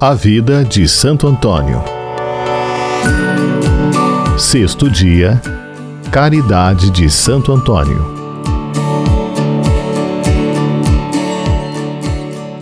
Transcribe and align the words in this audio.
A 0.00 0.14
vida 0.14 0.64
de 0.64 0.86
Santo 0.86 1.26
Antônio. 1.26 1.82
Sexto 4.38 4.88
dia. 4.88 5.42
Caridade 6.12 6.88
de 6.92 7.10
Santo 7.10 7.50
Antônio. 7.50 7.98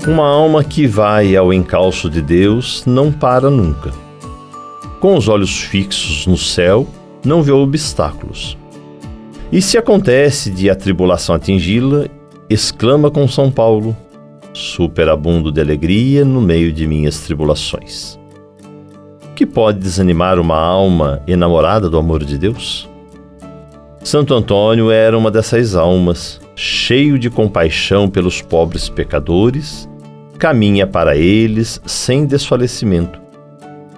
Uma 0.08 0.26
alma 0.26 0.64
que 0.64 0.86
vai 0.86 1.36
ao 1.36 1.52
encalço 1.52 2.08
de 2.08 2.22
Deus 2.22 2.82
não 2.86 3.12
para 3.12 3.50
nunca. 3.50 3.90
Com 4.98 5.14
os 5.14 5.28
olhos 5.28 5.60
fixos 5.60 6.26
no 6.26 6.38
céu, 6.38 6.86
não 7.22 7.42
vê 7.42 7.52
obstáculos. 7.52 8.56
E 9.52 9.60
se 9.60 9.76
acontece 9.76 10.48
de 10.48 10.70
a 10.70 10.74
tribulação 10.74 11.34
atingi-la, 11.34 12.06
exclama 12.48 13.10
com 13.10 13.28
São 13.28 13.50
Paulo: 13.50 13.94
superabundo 14.56 15.52
de 15.52 15.60
alegria 15.60 16.24
no 16.24 16.40
meio 16.40 16.72
de 16.72 16.86
minhas 16.86 17.20
tribulações. 17.20 18.18
Que 19.34 19.44
pode 19.44 19.78
desanimar 19.78 20.40
uma 20.40 20.56
alma 20.56 21.22
enamorada 21.26 21.90
do 21.90 21.98
amor 21.98 22.24
de 22.24 22.38
Deus? 22.38 22.88
Santo 24.02 24.32
Antônio 24.32 24.90
era 24.90 25.16
uma 25.16 25.30
dessas 25.30 25.76
almas, 25.76 26.40
cheio 26.54 27.18
de 27.18 27.28
compaixão 27.28 28.08
pelos 28.08 28.40
pobres 28.40 28.88
pecadores, 28.88 29.86
caminha 30.38 30.86
para 30.86 31.16
eles 31.16 31.78
sem 31.84 32.24
desfalecimento. 32.24 33.20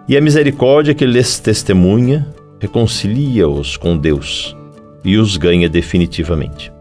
E 0.08 0.16
a 0.16 0.20
misericórdia 0.20 0.92
que 0.92 1.06
lhes 1.06 1.38
testemunha 1.38 2.27
reconcilia-os 2.58 3.77
com 3.77 3.96
Deus 3.96 4.56
e 5.04 5.16
os 5.18 5.36
ganha 5.36 5.68
definitivamente. 5.68 6.72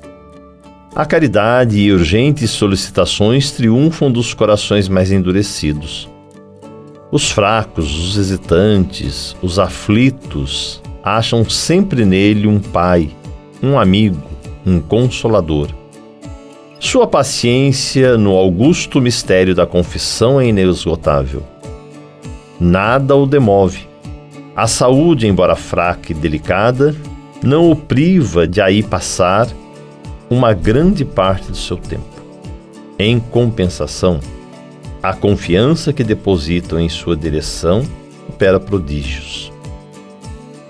A 0.98 1.06
caridade 1.06 1.78
e 1.78 1.94
urgentes 1.94 2.50
solicitações 2.50 3.52
triunfam 3.52 4.12
dos 4.12 4.34
corações 4.34 4.90
mais 4.90 5.12
endurecidos. 5.12 6.10
Os 7.12 7.30
fracos, 7.30 7.96
os 7.96 8.18
hesitantes, 8.18 9.36
os 9.40 9.60
aflitos 9.60 10.82
acham 11.04 11.48
sempre 11.48 12.04
nele 12.04 12.48
um 12.48 12.60
pai, 12.60 13.12
um 13.62 13.78
amigo, 13.78 14.24
um 14.66 14.80
consolador. 14.80 15.68
Sua 16.80 17.06
paciência 17.06 18.18
no 18.18 18.36
augusto 18.36 19.00
mistério 19.00 19.54
da 19.54 19.68
confissão 19.68 20.42
é 20.42 20.48
inesgotável. 20.48 21.44
Nada 22.60 23.16
o 23.16 23.28
demove. 23.28 23.88
A 24.56 24.66
saúde, 24.66 25.28
embora 25.28 25.56
fraca 25.56 26.12
e 26.12 26.16
delicada, 26.16 26.96
não 27.44 27.70
o 27.70 27.76
priva 27.76 28.48
de 28.48 28.60
aí 28.60 28.82
passar 28.82 29.48
uma 30.30 30.54
grande 30.54 31.06
parte 31.06 31.52
do 31.52 31.58
seu 31.58 31.78
tempo. 31.78 32.04
Em 33.00 33.20
compensação, 33.20 34.20
a 35.02 35.14
confiança 35.14 35.94
que 35.94 36.04
depositam 36.04 36.80
em 36.80 36.90
sua 36.90 37.16
direção 37.16 37.84
opera 38.28 38.60
prodígios. 38.60 39.52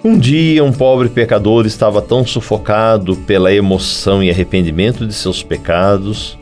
Um 0.03 0.17
dia, 0.17 0.63
um 0.63 0.71
pobre 0.71 1.09
pecador 1.09 1.65
estava 1.65 2.01
tão 2.01 2.25
sufocado 2.25 3.15
pela 3.15 3.51
emoção 3.51 4.23
e 4.23 4.29
arrependimento 4.29 5.05
de 5.07 5.13
seus 5.13 5.41
pecados 5.41 6.37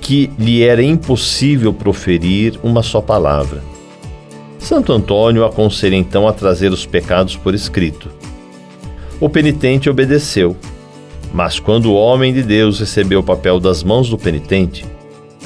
que 0.00 0.30
lhe 0.38 0.62
era 0.62 0.82
impossível 0.82 1.72
proferir 1.72 2.58
uma 2.62 2.82
só 2.82 3.00
palavra. 3.00 3.62
Santo 4.58 4.92
Antônio 4.92 5.44
aconselha 5.44 5.94
então 5.94 6.26
a 6.26 6.32
trazer 6.32 6.72
os 6.72 6.84
pecados 6.84 7.36
por 7.36 7.54
escrito. 7.54 8.10
O 9.20 9.28
penitente 9.28 9.88
obedeceu 9.88 10.56
mas 11.36 11.58
quando 11.58 11.92
o 11.92 11.94
homem 11.94 12.32
de 12.32 12.42
Deus 12.42 12.80
recebeu 12.80 13.20
o 13.20 13.22
papel 13.22 13.60
das 13.60 13.82
mãos 13.82 14.08
do 14.08 14.16
penitente, 14.16 14.86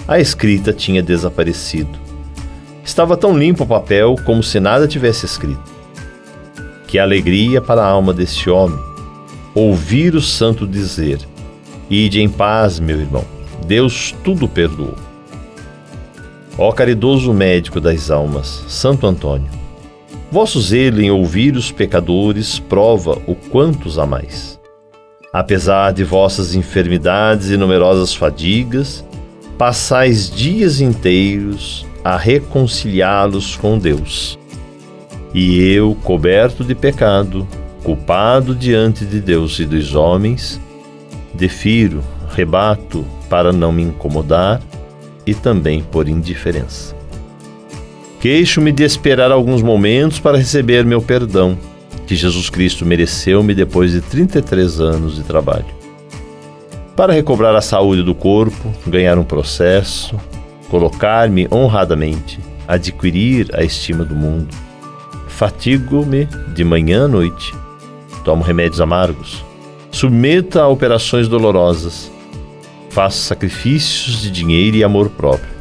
a 0.07 0.21
escrita 0.21 0.73
tinha 0.73 1.03
desaparecido. 1.03 1.99
Estava 2.85 3.17
tão 3.17 3.37
limpo 3.37 3.65
o 3.65 3.67
papel 3.67 4.15
como 4.25 4.41
se 4.41 4.61
nada 4.61 4.87
tivesse 4.87 5.27
escrito. 5.27 5.69
Que 6.87 6.97
alegria 6.97 7.61
para 7.61 7.83
a 7.83 7.89
alma 7.89 8.13
desse 8.13 8.49
homem 8.49 8.79
ouvir 9.53 10.15
o 10.15 10.21
santo 10.21 10.65
dizer: 10.65 11.19
Ide 11.91 12.21
em 12.21 12.29
paz, 12.29 12.79
meu 12.79 13.01
irmão, 13.01 13.25
Deus 13.67 14.15
tudo 14.23 14.47
perdoou. 14.47 14.95
Ó 16.57 16.71
caridoso 16.71 17.35
médico 17.35 17.81
das 17.81 18.13
almas, 18.13 18.65
Santo 18.69 19.09
Antônio, 19.09 19.51
vosso 20.31 20.61
zelo 20.61 21.01
em 21.03 21.11
ouvir 21.11 21.57
os 21.57 21.73
pecadores 21.73 22.61
prova 22.61 23.21
o 23.27 23.35
quanto 23.35 23.89
os 23.89 23.99
amais. 23.99 24.60
Apesar 25.33 25.93
de 25.93 26.03
vossas 26.03 26.57
enfermidades 26.57 27.51
e 27.51 27.57
numerosas 27.57 28.13
fadigas, 28.13 29.05
passais 29.57 30.29
dias 30.29 30.81
inteiros 30.81 31.87
a 32.03 32.17
reconciliá-los 32.17 33.55
com 33.55 33.79
Deus. 33.79 34.37
E 35.33 35.63
eu, 35.73 35.97
coberto 36.03 36.65
de 36.65 36.75
pecado, 36.75 37.47
culpado 37.85 38.57
diante 38.57 39.05
de 39.05 39.21
Deus 39.21 39.61
e 39.61 39.65
dos 39.65 39.95
homens, 39.95 40.61
defiro, 41.33 42.03
rebato 42.35 43.07
para 43.29 43.53
não 43.53 43.71
me 43.71 43.83
incomodar 43.83 44.61
e 45.25 45.33
também 45.33 45.81
por 45.81 46.09
indiferença. 46.09 46.97
Queixo-me 48.19 48.73
de 48.73 48.83
esperar 48.83 49.31
alguns 49.31 49.63
momentos 49.63 50.19
para 50.19 50.37
receber 50.37 50.85
meu 50.85 51.01
perdão 51.01 51.57
que 52.11 52.17
Jesus 52.17 52.51
Cristo 52.51 52.85
mereceu-me 52.85 53.55
depois 53.55 53.93
de 53.93 54.01
33 54.01 54.81
anos 54.81 55.15
de 55.15 55.23
trabalho. 55.23 55.65
Para 56.97 57.13
recobrar 57.13 57.55
a 57.55 57.61
saúde 57.61 58.03
do 58.03 58.17
corpo, 58.17 58.75
ganhar 58.85 59.17
um 59.17 59.23
processo, 59.23 60.17
colocar-me 60.69 61.47
honradamente, 61.53 62.41
adquirir 62.67 63.55
a 63.55 63.63
estima 63.63 64.05
do 64.05 64.17
mundo. 64.17 64.53
Fatigo-me 65.29 66.27
de 66.53 66.65
manhã 66.65 67.05
à 67.05 67.09
noite, 67.09 67.55
tomo 68.25 68.43
remédios 68.43 68.81
amargos, 68.81 69.45
submeto 69.93 70.59
a 70.59 70.67
operações 70.67 71.29
dolorosas, 71.29 72.11
faço 72.89 73.19
sacrifícios 73.19 74.21
de 74.21 74.33
dinheiro 74.33 74.77
e 74.77 74.83
amor 74.83 75.11
próprio. 75.11 75.55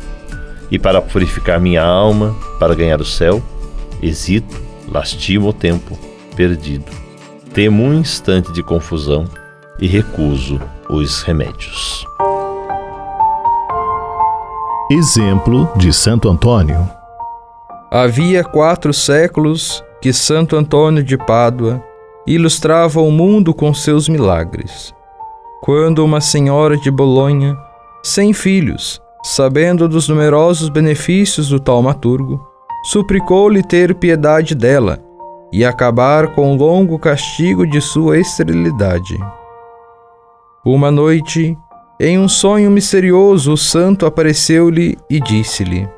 E 0.71 0.79
para 0.79 0.99
purificar 0.99 1.59
minha 1.59 1.83
alma, 1.83 2.35
para 2.59 2.73
ganhar 2.73 2.99
o 2.99 3.05
céu, 3.05 3.39
hesito, 4.01 4.59
lastimo 4.91 5.49
o 5.49 5.53
tempo 5.53 6.08
perdido. 6.39 6.89
Temo 7.53 7.83
um 7.83 7.93
instante 7.93 8.53
de 8.53 8.63
confusão 8.63 9.25
e 9.77 9.87
recuso 9.87 10.57
os 10.89 11.21
remédios. 11.21 12.05
Exemplo 14.89 15.69
de 15.75 15.91
Santo 15.91 16.29
Antônio. 16.29 16.89
Havia 17.91 18.41
quatro 18.41 18.93
séculos 18.93 19.83
que 20.01 20.13
Santo 20.13 20.55
Antônio 20.55 21.03
de 21.03 21.17
Pádua 21.17 21.83
ilustrava 22.25 23.01
o 23.01 23.11
mundo 23.11 23.53
com 23.53 23.73
seus 23.73 24.07
milagres. 24.07 24.95
Quando 25.61 26.05
uma 26.05 26.21
senhora 26.21 26.77
de 26.77 26.89
Bolonha, 26.89 27.57
sem 28.01 28.31
filhos, 28.31 29.01
sabendo 29.25 29.89
dos 29.89 30.07
numerosos 30.07 30.69
benefícios 30.69 31.49
do 31.49 31.59
taumaturgo, 31.59 32.41
suplicou-lhe 32.85 33.61
ter 33.61 33.93
piedade 33.93 34.55
dela 34.55 35.08
e 35.51 35.65
acabar 35.65 36.33
com 36.35 36.53
o 36.53 36.55
longo 36.55 36.99
castigo 36.99 37.65
de 37.65 37.81
sua 37.81 38.19
esterilidade. 38.19 39.17
Uma 40.65 40.91
noite, 40.91 41.57
em 41.99 42.19
um 42.19 42.27
sonho 42.27 42.69
misterioso, 42.69 43.53
o 43.53 43.57
santo 43.57 44.05
apareceu-lhe 44.05 44.97
e 45.09 45.19
disse-lhe: 45.19 45.89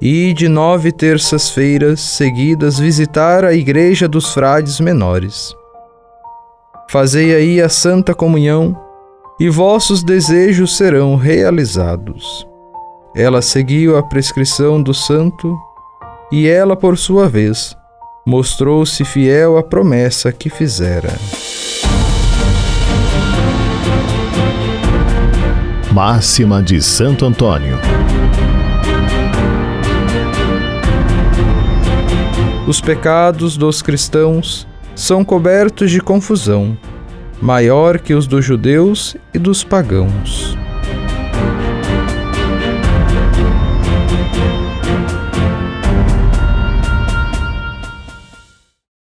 E 0.00 0.32
de 0.34 0.48
nove 0.48 0.92
terças-feiras 0.92 2.00
seguidas 2.00 2.78
visitar 2.78 3.44
a 3.44 3.54
igreja 3.54 4.06
dos 4.06 4.32
frades 4.32 4.80
menores. 4.80 5.54
Fazei 6.90 7.34
aí 7.34 7.60
a 7.60 7.68
santa 7.68 8.14
comunhão, 8.14 8.78
e 9.40 9.48
vossos 9.48 10.04
desejos 10.04 10.76
serão 10.76 11.16
realizados. 11.16 12.46
Ela 13.14 13.40
seguiu 13.40 13.96
a 13.96 14.02
prescrição 14.02 14.82
do 14.82 14.92
santo, 14.92 15.56
e 16.30 16.46
ela, 16.46 16.76
por 16.76 16.98
sua 16.98 17.28
vez, 17.28 17.76
mostrou-se 18.24 19.04
fiel 19.04 19.56
à 19.56 19.62
promessa 19.62 20.32
que 20.32 20.48
fizera. 20.48 21.12
Máxima 25.92 26.62
de 26.62 26.80
Santo 26.80 27.26
Antônio. 27.26 27.78
Os 32.66 32.80
pecados 32.80 33.56
dos 33.56 33.82
cristãos 33.82 34.66
são 34.94 35.24
cobertos 35.24 35.90
de 35.90 36.00
confusão, 36.00 36.78
maior 37.40 37.98
que 37.98 38.14
os 38.14 38.26
dos 38.26 38.44
judeus 38.44 39.16
e 39.34 39.38
dos 39.38 39.64
pagãos. 39.64 40.56